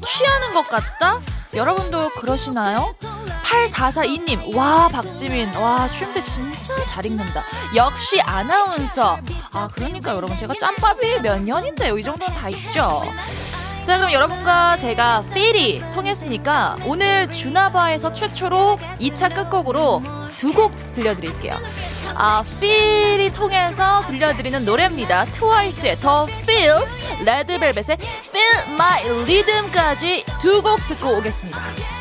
취하는 0.05 0.53
것 0.55 0.63
같다? 0.69 1.21
여러분도 1.55 2.11
그러시나요? 2.11 2.95
8442님, 3.45 4.57
와, 4.57 4.89
박지민, 4.89 5.55
와, 5.55 5.89
추임새 5.91 6.21
진짜 6.21 6.75
잘 6.85 7.05
읽는다. 7.05 7.43
역시 7.75 8.21
아나운서. 8.23 9.19
아, 9.53 9.69
그러니까 9.75 10.15
여러분, 10.15 10.37
제가 10.39 10.55
짬밥이 10.59 11.21
몇 11.21 11.43
년인데요. 11.43 11.99
이 11.99 12.03
정도는 12.03 12.35
다 12.35 12.49
있죠. 12.49 13.03
자, 13.83 13.99
그럼 13.99 14.13
여러분과 14.13 14.77
제가 14.79 15.25
필이 15.35 15.83
통했으니까 15.93 16.79
오늘 16.87 17.31
주나바에서 17.31 18.13
최초로 18.13 18.79
2차 19.01 19.35
끝곡으로 19.35 20.03
두 20.43 20.53
곡 20.53 20.73
들려드릴게요. 20.93 21.55
아, 22.17 22.43
필이 22.61 23.33
통해서 23.33 24.03
들려드리는 24.09 24.65
노래입니다. 24.65 25.27
트와이스의 25.27 26.01
The 26.01 26.27
Feels, 26.43 26.91
레드벨벳의 27.25 27.97
Feel 28.27 28.75
My 28.75 29.05
Rhythm까지 29.23 30.25
두 30.41 30.61
곡 30.63 30.81
듣고 30.89 31.17
오겠습니다. 31.19 31.61